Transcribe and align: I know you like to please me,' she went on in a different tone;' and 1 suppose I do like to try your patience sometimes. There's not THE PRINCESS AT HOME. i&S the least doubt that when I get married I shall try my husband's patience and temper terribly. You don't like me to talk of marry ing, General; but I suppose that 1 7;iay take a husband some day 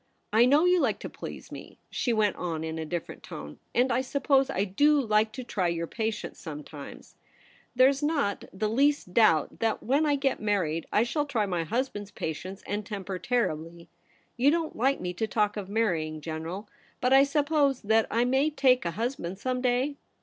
I 0.33 0.45
know 0.45 0.65
you 0.65 0.79
like 0.79 0.97
to 1.01 1.09
please 1.11 1.51
me,' 1.51 1.77
she 1.91 2.11
went 2.11 2.35
on 2.35 2.63
in 2.63 2.79
a 2.79 2.87
different 2.87 3.21
tone;' 3.21 3.59
and 3.75 3.91
1 3.91 4.01
suppose 4.01 4.49
I 4.49 4.63
do 4.63 4.99
like 4.99 5.31
to 5.33 5.43
try 5.43 5.67
your 5.67 5.85
patience 5.85 6.39
sometimes. 6.39 7.17
There's 7.75 8.01
not 8.01 8.41
THE 8.41 8.47
PRINCESS 8.47 8.47
AT 8.47 8.47
HOME. 8.47 8.55
i&S 8.55 8.59
the 8.61 8.69
least 8.75 9.13
doubt 9.13 9.59
that 9.59 9.83
when 9.83 10.07
I 10.07 10.15
get 10.15 10.39
married 10.41 10.87
I 10.91 11.03
shall 11.03 11.27
try 11.27 11.45
my 11.45 11.63
husband's 11.65 12.09
patience 12.09 12.63
and 12.65 12.83
temper 12.83 13.19
terribly. 13.19 13.89
You 14.37 14.49
don't 14.49 14.75
like 14.75 14.99
me 14.99 15.13
to 15.13 15.27
talk 15.27 15.55
of 15.55 15.69
marry 15.69 16.07
ing, 16.07 16.19
General; 16.21 16.67
but 16.99 17.13
I 17.13 17.21
suppose 17.21 17.81
that 17.83 18.09
1 18.09 18.25
7;iay 18.31 18.55
take 18.55 18.85
a 18.85 18.91
husband 18.97 19.37
some 19.37 19.61
day 19.61 19.97